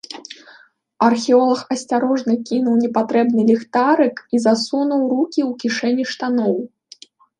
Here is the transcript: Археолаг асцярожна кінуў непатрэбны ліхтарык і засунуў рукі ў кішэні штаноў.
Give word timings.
Археолаг 1.07 1.59
асцярожна 1.75 2.33
кінуў 2.49 2.75
непатрэбны 2.85 3.41
ліхтарык 3.51 4.15
і 4.37 4.41
засунуў 4.47 5.01
рукі 5.13 5.41
ў 5.49 5.59
кішэні 5.65 6.03
штаноў. 6.15 6.53